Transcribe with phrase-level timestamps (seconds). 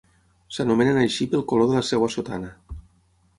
[0.55, 2.51] S'anomenen així pel color de la seva sotana.